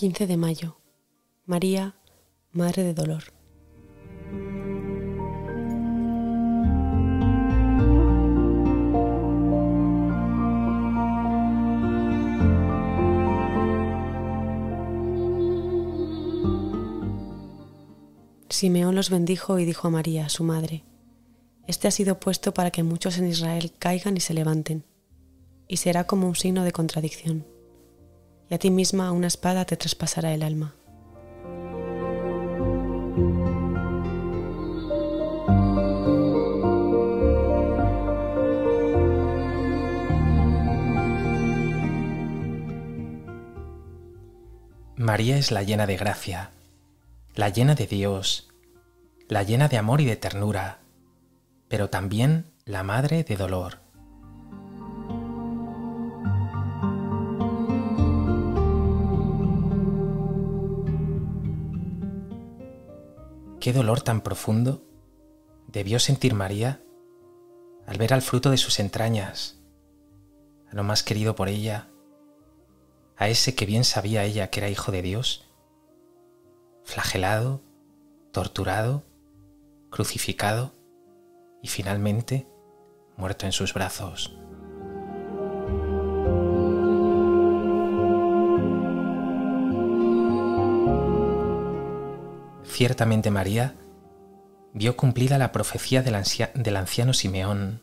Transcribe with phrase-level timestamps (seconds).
[0.00, 0.80] 15 de mayo.
[1.44, 1.94] María,
[2.52, 3.22] Madre de Dolor.
[18.48, 20.82] Simeón los bendijo y dijo a María, su madre,
[21.66, 24.86] Este ha sido puesto para que muchos en Israel caigan y se levanten,
[25.68, 27.59] y será como un signo de contradicción,
[28.50, 30.74] y a ti misma una espada te traspasará el alma.
[44.96, 46.50] María es la llena de gracia,
[47.34, 48.48] la llena de Dios,
[49.28, 50.80] la llena de amor y de ternura,
[51.68, 53.79] pero también la madre de dolor.
[63.60, 64.82] Qué dolor tan profundo
[65.66, 66.82] debió sentir María
[67.86, 69.60] al ver al fruto de sus entrañas,
[70.72, 71.90] a lo más querido por ella,
[73.18, 75.44] a ese que bien sabía ella que era hijo de Dios,
[76.84, 77.60] flagelado,
[78.32, 79.04] torturado,
[79.90, 80.72] crucificado
[81.62, 82.48] y finalmente
[83.18, 84.38] muerto en sus brazos.
[92.70, 93.74] Ciertamente María
[94.72, 97.82] vio cumplida la profecía del, anciano Simeón,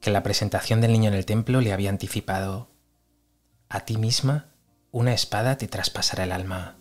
[0.00, 2.70] que la presentación del niño en el templo le había anticipado,
[3.68, 4.52] a ti misma
[4.92, 6.76] una espada te traspasará el alma.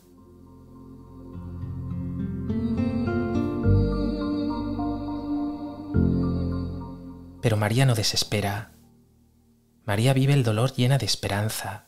[7.42, 8.74] Pero María no desespera.
[9.86, 11.88] María vive el dolor llena de esperanza,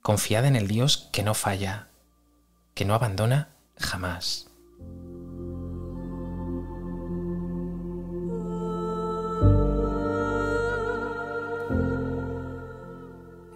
[0.00, 1.88] confiada en el Dios que no falla,
[2.74, 3.51] que no abandona
[3.82, 4.48] jamás.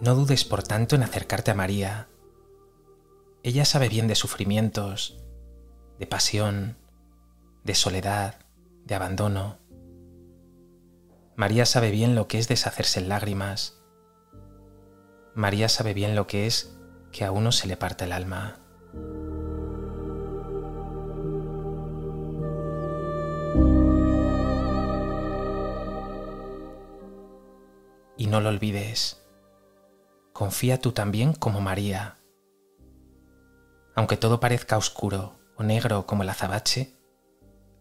[0.07, 2.07] No dudes por tanto en acercarte a María.
[3.43, 5.17] Ella sabe bien de sufrimientos,
[5.99, 6.77] de pasión,
[7.63, 8.35] de soledad,
[8.85, 9.57] de abandono.
[11.35, 13.81] María sabe bien lo que es deshacerse en lágrimas.
[15.35, 16.77] María sabe bien lo que es
[17.11, 18.59] que a uno se le parte el alma.
[28.17, 29.21] Y no lo olvides,
[30.33, 32.17] confía tú también como María.
[33.95, 36.95] Aunque todo parezca oscuro o negro como el azabache,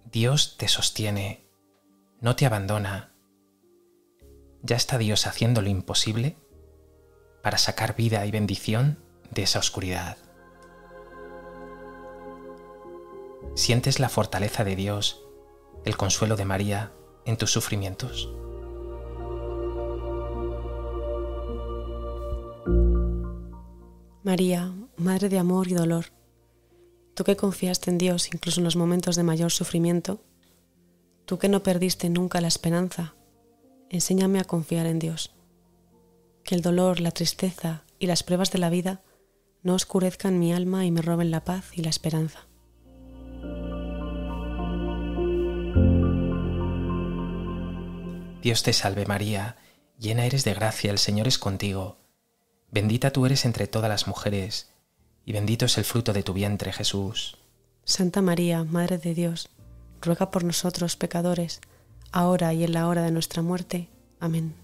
[0.05, 1.49] Dios te sostiene,
[2.21, 3.17] no te abandona
[4.67, 6.37] ya está Dios haciendo lo imposible
[7.43, 8.99] para sacar vida y bendición
[9.31, 10.19] de esa oscuridad.
[13.55, 15.23] ¿Sientes la fortaleza de Dios,
[15.85, 16.93] el consuelo de María
[17.25, 18.29] en tus sufrimientos?
[24.37, 26.13] María, Madre de amor y dolor,
[27.15, 30.21] tú que confiaste en Dios incluso en los momentos de mayor sufrimiento,
[31.25, 33.15] tú que no perdiste nunca la esperanza
[33.89, 35.35] enséñame a confiar en Dios.
[36.45, 39.01] Que el dolor, la tristeza y las pruebas de la vida
[39.63, 42.47] no oscurezcan mi alma y me roben la paz y la esperanza.
[48.43, 49.57] Dios te salve María,
[49.99, 52.06] llena eres de gracia, el Señor es contigo.
[52.77, 54.69] Bendita tú eres entre todas las mujeres,
[55.25, 57.39] y bendito es el fruto de tu vientre, Jesús.
[57.85, 59.49] Santa María, Madre de Dios,
[60.03, 61.63] ruega por nosotros pecadores,
[62.13, 63.89] ahora y en la hora de nuestra muerte.
[64.21, 64.55] Amén.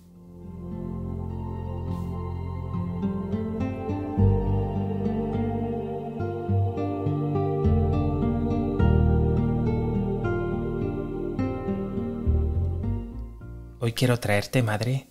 [13.80, 15.08] Hoy quiero traerte, Madre,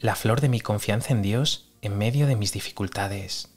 [0.00, 3.50] la flor de mi confianza en Dios en medio de mis dificultades.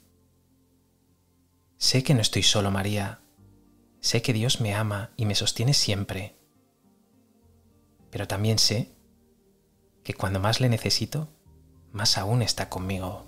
[1.78, 3.20] Sé que no estoy solo, María.
[4.00, 6.36] Sé que Dios me ama y me sostiene siempre
[8.16, 8.88] pero también sé
[10.02, 11.28] que cuando más le necesito,
[11.92, 13.26] más aún está conmigo.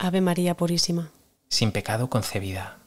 [0.00, 1.12] Ave María Purísima.
[1.48, 2.79] Sin pecado concebida.